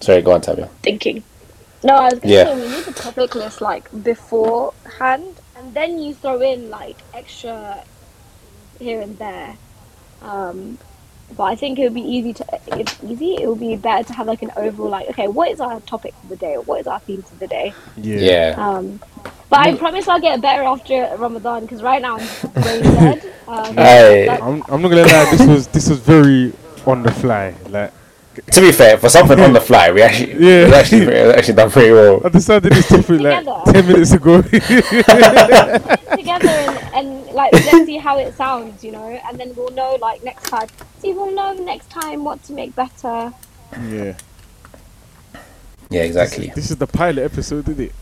[0.01, 0.69] Sorry, go on, Tabia.
[0.83, 1.23] thinking.
[1.83, 2.45] No, I was gonna Yeah.
[2.45, 7.85] say we need a topic list like beforehand, and then you throw in like extra
[8.79, 9.57] here and there.
[10.21, 10.77] Um,
[11.35, 12.45] but I think it would be easy to
[12.79, 13.37] it's easy.
[13.41, 16.13] It would be better to have like an overall like okay, what is our topic
[16.21, 16.57] for the day?
[16.57, 17.75] Or what is our theme for the day?
[17.97, 18.19] Yeah.
[18.29, 18.55] Yeah.
[18.59, 19.01] Um,
[19.51, 22.27] but I promise I'll get better after Ramadan because right now I'm
[22.63, 23.33] brain dead.
[23.49, 24.27] Um, Hey.
[24.29, 25.31] like- I'm, I'm not gonna lie.
[25.37, 26.53] This was this was very
[26.87, 27.55] on the fly.
[27.69, 27.93] Like
[28.53, 30.67] To be fair, for something on the fly, we actually Yeah.
[30.69, 32.21] we actually we actually done pretty well.
[32.25, 34.41] I decided this topic like ten minutes ago.
[36.17, 39.97] together and, and like let's see how it sounds, you know, and then we'll know
[40.01, 40.69] like next time.
[41.01, 43.33] See, we'll know next time what to make better.
[43.89, 44.17] yeah.
[45.91, 46.53] Yeah, exactly.
[46.55, 47.93] This is the pilot episode, isn't it?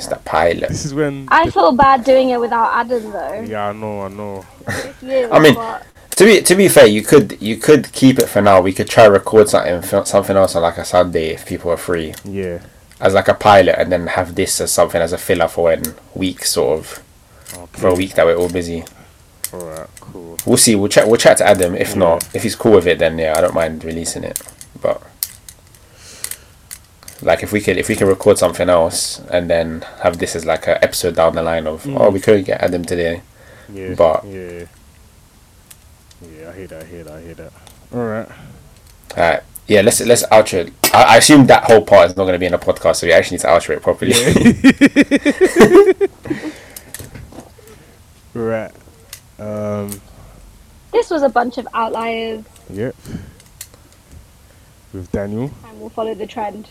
[0.00, 0.70] It's that pilot.
[0.70, 1.28] This is when.
[1.28, 3.40] I feel bad doing it without Adam though.
[3.46, 4.44] yeah, I know, I know.
[5.02, 5.84] He is, I mean- but
[6.16, 8.62] To be to be fair, you could you could keep it for now.
[8.62, 12.14] We could try record something something else on like a Sunday if people are free
[12.24, 12.60] Yeah.
[12.98, 15.82] as like a pilot, and then have this as something as a filler for when
[16.14, 17.02] week sort of
[17.72, 18.84] for a week that we're all busy.
[19.52, 19.88] All right.
[20.00, 20.38] Cool.
[20.46, 20.74] We'll see.
[20.76, 21.06] We'll chat.
[21.08, 21.74] We'll chat to Adam.
[21.74, 21.98] If Yeah.
[22.04, 24.40] not, if he's cool with it, then yeah, I don't mind releasing it.
[24.80, 25.02] But
[27.22, 30.44] like, if we could, if we can record something else and then have this as
[30.46, 31.98] like an episode down the line of, Mm.
[32.00, 33.22] oh, we could get Adam today.
[33.72, 33.94] Yeah.
[33.94, 34.64] But- yeah.
[36.22, 36.82] Yeah, I hear that.
[36.82, 37.12] I hear that.
[37.14, 37.52] I hear that.
[37.94, 38.28] All right.
[39.12, 39.42] Alright.
[39.66, 40.70] Yeah, let's let's outro.
[40.92, 43.06] I, I assume that whole part is not going to be in the podcast, so
[43.06, 44.12] we actually need to outro it properly.
[48.34, 48.72] right.
[49.38, 50.00] Um.
[50.92, 52.94] this was a bunch of outliers, Yep.
[54.92, 55.50] With Daniel.
[55.66, 56.68] and we'll follow the trend.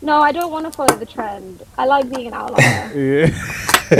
[0.00, 1.62] No, I don't want to follow the trend.
[1.76, 2.90] I like being an outlier.
[3.90, 3.90] Yeah.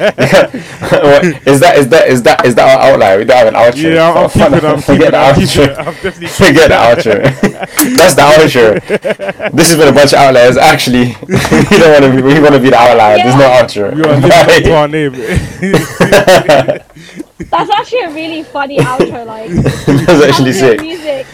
[0.00, 3.18] What, is that is that is that is that our outline?
[3.18, 3.94] We don't have an outro.
[3.94, 4.64] yeah, I'm, I'm Oh, keeping it.
[4.64, 5.10] I'm forget it.
[5.12, 5.78] the I'm keeping outro.
[5.78, 7.14] I'm definitely Forget the outro.
[7.98, 9.52] That's the outro.
[9.52, 10.56] This has been a bunch of outliers.
[10.56, 12.10] Actually, we don't want to.
[12.16, 13.16] Be, we want to be the outlier.
[13.18, 13.92] There's no outro.
[13.94, 15.12] You are living up to our name.
[17.50, 19.26] That's actually a really funny outro.
[19.26, 20.78] Like That's you actually have sick.
[20.78, 21.26] the music,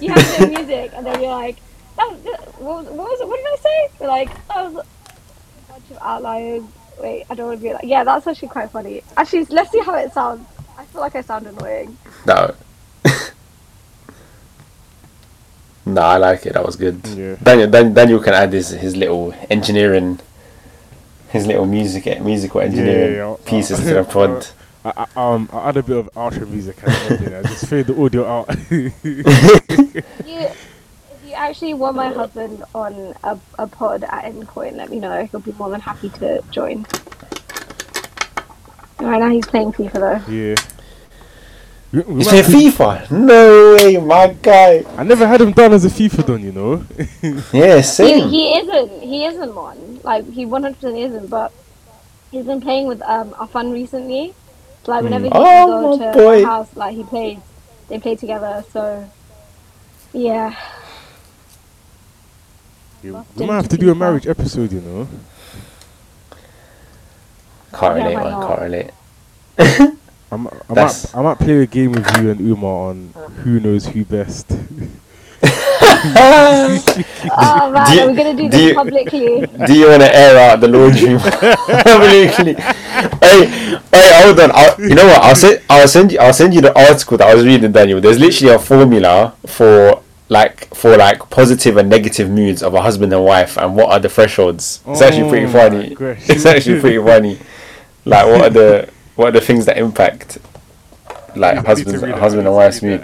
[0.00, 1.56] you have the music, and then you're like,
[1.96, 3.28] that, was- what, was- what was it?
[3.28, 3.88] What did I say?
[4.00, 6.62] You're like, that was a bunch of outliers.
[7.00, 9.02] Wait, I don't want to be like, yeah, that's actually quite funny.
[9.16, 10.46] Actually, let's see how it sounds.
[10.76, 11.96] I feel like I sound annoying.
[12.26, 12.54] No.
[15.86, 16.52] no, I like it.
[16.54, 17.00] That was good.
[17.06, 17.36] Yeah.
[17.42, 20.18] Daniel, Dan, Daniel can add his his little engineering,
[21.30, 23.36] his little music musical engineering yeah, yeah.
[23.44, 24.46] pieces to the pod.
[24.84, 27.42] I, I, um, I add a bit of outro music at the end, you know,
[27.42, 28.48] just fade the audio out.
[30.24, 30.67] You, if
[31.28, 35.24] you actually want my husband on a, a pod at any point, let me know.
[35.26, 36.86] He'll be more than happy to join.
[39.00, 39.92] Right now he's playing FIFA
[40.26, 40.32] though.
[40.32, 40.54] yeah.
[41.90, 43.10] We- we He's might FIFA.
[43.10, 44.84] No way, my guy.
[44.98, 46.84] I never had him done as a FIFA done, you know.
[47.52, 48.28] Yeah, He, same.
[48.28, 49.02] he isn't.
[49.02, 50.00] He isn't one.
[50.02, 51.28] Like he one hundred percent isn't.
[51.30, 51.50] But
[52.30, 54.34] he's been playing with um our fun recently.
[54.84, 56.44] So, like whenever he Oh, go my to boy.
[56.44, 57.38] our house, like he plays.
[57.88, 58.64] They play together.
[58.70, 59.08] So
[60.12, 60.56] yeah.
[63.02, 63.98] Yeah, Locked we might have to do a FIFA.
[63.98, 65.08] marriage episode, you know.
[67.72, 68.46] Can't Yeah, relate, why man.
[68.48, 68.90] Can't relate.
[70.30, 73.12] I might, I might, I might play a game with you and Umar on
[73.44, 74.50] who knows who best.
[76.00, 79.46] Oh man, Do you- are we gonna do do this you- publicly?
[79.66, 82.54] Do you want to air out the laundry publicly?
[82.54, 83.46] hey,
[83.92, 84.50] hey, hold on.
[84.54, 85.22] I'll, you know what?
[85.22, 85.60] I'll send.
[85.68, 86.18] I'll send you.
[86.20, 88.00] I'll send you the article that I was reading, Daniel.
[88.00, 93.12] There's literally a formula for like for like positive and negative moods of a husband
[93.12, 94.80] and wife, and what are the thresholds?
[94.86, 95.96] It's actually pretty Oh funny.
[96.28, 97.38] It's actually pretty funny.
[98.04, 100.38] Like what are the what are the things that impact
[101.36, 103.02] like I need to husbands, read it, I husband and wife's mood?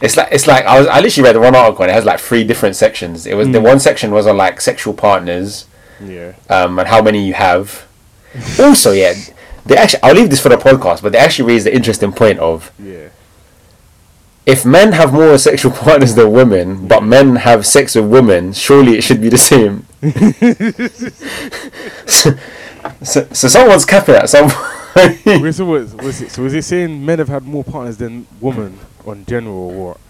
[0.00, 2.20] It's like it's like I was I literally read one article and it has like
[2.20, 3.26] three different sections.
[3.26, 3.64] It was the Mm.
[3.64, 5.66] one section was on like sexual partners
[6.00, 6.32] yeah.
[6.48, 7.86] um, and how many you have.
[8.60, 9.14] also, yeah,
[9.66, 12.38] they actually I'll leave this for the podcast, but they actually raised the interesting point
[12.38, 13.08] of Yeah.
[14.48, 18.96] If men have more sexual partners than women, but men have sex with women, surely
[18.96, 19.84] it should be the same.
[22.06, 22.30] so,
[23.02, 25.42] so, so someone's capping at some point.
[25.42, 26.30] Wait, so was, was it?
[26.30, 30.00] So was it saying men have had more partners than women on general or what?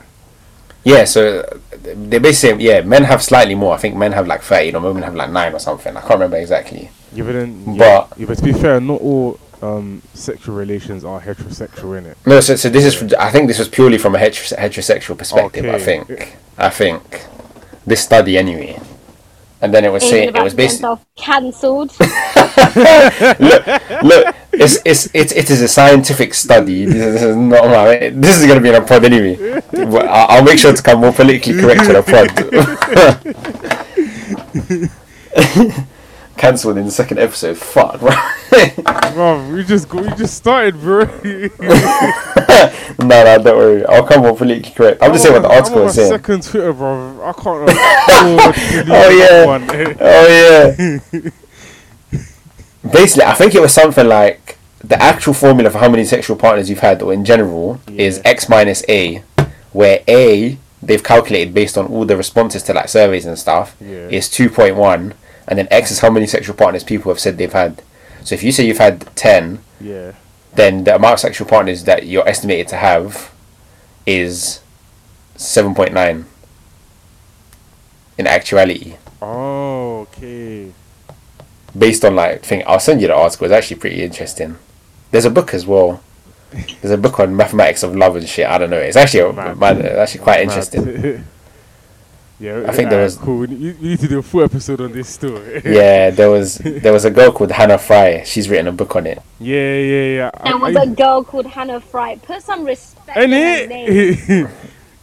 [0.85, 1.43] yeah, so
[1.83, 3.75] they basically yeah, men have slightly more.
[3.75, 5.97] I think men have like 13 or women have like 9 or something.
[5.97, 6.91] I can't remember exactly.
[7.13, 11.05] Yeah, but then, But- yeah, yeah, but to be fair, not all um sexual relations
[11.05, 12.17] are heterosexual in it.
[12.27, 12.95] No, so, so this is.
[12.95, 15.65] From, I think this was purely from a heterose- heterosexual perspective.
[15.65, 15.85] I Okay.
[15.85, 16.37] think.
[16.57, 17.27] I think
[17.87, 18.81] this study anyway,
[19.61, 21.91] and then it was saying it was basically cancelled.
[24.03, 24.35] look.
[24.51, 26.85] It's, it's it's it is a scientific study.
[26.85, 28.11] This is not my.
[28.11, 29.61] This is gonna be in a pod anyway.
[29.71, 32.29] But I- I'll make sure to come more politically correct to the pod.
[36.39, 37.57] Cancelled in the second episode.
[37.59, 38.01] Fuck.
[38.51, 38.75] Right?
[39.13, 41.05] Bro, we just we just started, bro.
[41.05, 41.11] no,
[42.99, 43.85] no, don't worry.
[43.87, 45.03] I'll come more politically correct.
[45.03, 46.11] I'm just saying what the article I'm on my saying.
[46.11, 47.23] second Twitter, bro.
[47.25, 49.47] I can't uh, afford delete Oh, yeah.
[49.47, 49.67] one.
[50.01, 50.27] Oh
[51.13, 51.31] yeah.
[52.91, 56.71] Basically, I think it was something like the actual formula for how many sexual partners
[56.71, 59.23] you've had, or in general, is X minus A,
[59.73, 64.09] where A they've calculated based on all the responses to like surveys and stuff Yeah.
[64.09, 65.13] is two point one,
[65.49, 67.83] and then X is how many sexual partners people have said they've had.
[68.23, 70.13] So if you say you've had ten, Yeah.
[70.55, 73.33] then the amount of sexual partners that you're estimated to have
[74.07, 74.61] is
[75.37, 76.27] seven point nine.
[78.19, 80.73] In actuality, Oh, okay.
[81.77, 83.45] based on like thing I'll send you the article.
[83.47, 84.57] It's actually pretty interesting.
[85.13, 86.03] There's a book as well.
[86.83, 88.47] There's a book on mathematics of love and shit.
[88.49, 88.79] I don't know.
[88.79, 89.59] It's actually a, Mad.
[89.59, 90.49] mad, it's actually quite Mad.
[90.49, 91.25] interesting.
[92.41, 93.39] yeah, I think there was- cool.
[93.41, 95.61] We need, we need to do a full episode on this story.
[95.65, 98.23] Yeah, there was there was a girl called Hannah Fry.
[98.25, 99.21] She's written a book on it.
[99.41, 100.31] yeah, yeah, yeah.
[100.35, 102.17] I- There was I- a girl called Hannah Fry.
[102.17, 103.89] Put some respect And in name.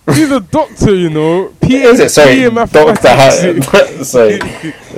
[0.07, 1.51] it, he's a doctor, you know.
[1.61, 2.09] P- Is it?
[2.11, 2.85] Sorry, PA Doctor.
[2.85, 3.65] mathematics.
[3.67, 4.39] Ha- sorry.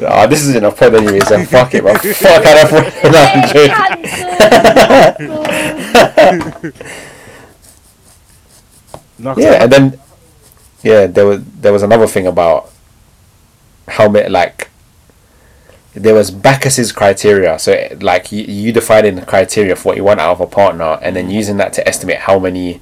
[0.05, 1.19] Ah, this isn't a pod anyway.
[1.21, 1.97] So fuck it, man.
[1.97, 2.91] Fuck Hannah Fry.
[3.09, 3.73] No, I'm joking.
[5.17, 6.73] Cancelled.
[9.19, 9.99] No, 'cause Yeah, and then
[10.87, 12.71] yeah, there was there was another thing about
[13.89, 14.69] how many like
[15.93, 17.59] there was Backus's criteria.
[17.59, 20.97] So like you, you defining the criteria for what you want out of a partner,
[21.01, 21.33] and then mm.
[21.33, 22.79] using that to estimate how many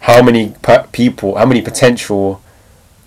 [0.00, 2.40] how many per- people, how many potential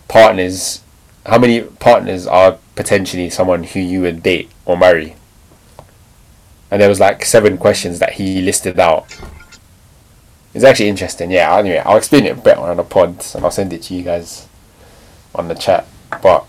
[0.10, 0.82] partners,
[1.26, 5.16] how many partners are potentially someone who you would date or marry.
[6.70, 9.08] And there was like seven questions that he listed out.
[10.60, 11.32] It's actually interesting.
[11.32, 11.56] Yeah.
[11.56, 14.46] Anyway, I'll explain it better on the pod, and I'll send it to you guys
[15.34, 15.88] on the chat.
[16.22, 16.46] But